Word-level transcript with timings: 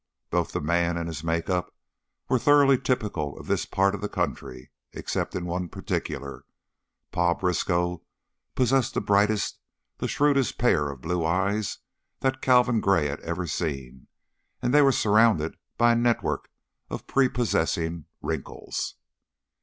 Both 0.31 0.53
the 0.53 0.61
man 0.61 0.97
and 0.97 1.07
his 1.07 1.23
makeup 1.23 1.75
were 2.27 2.39
thoroughly 2.39 2.79
typical 2.79 3.37
of 3.37 3.45
this 3.45 3.67
part 3.67 3.93
of 3.93 4.01
the 4.01 4.09
country, 4.09 4.71
except 4.93 5.35
in 5.35 5.45
one 5.45 5.69
particular 5.69 6.43
Pa 7.11 7.35
Briskow 7.35 8.01
possessed 8.55 8.95
the 8.95 8.99
brightest, 8.99 9.59
the 9.99 10.07
shrewdest 10.07 10.57
pair 10.57 10.89
of 10.89 11.01
blue 11.03 11.23
eyes 11.23 11.77
that 12.21 12.41
Calvin 12.41 12.79
Gray 12.79 13.09
had 13.09 13.19
ever 13.19 13.45
seen, 13.45 14.07
and 14.59 14.73
they 14.73 14.81
were 14.81 14.91
surrounded 14.91 15.55
by 15.77 15.91
a 15.91 15.95
network 15.95 16.49
of 16.89 17.05
prepossessing 17.05 18.05
wrinkles. 18.23 18.95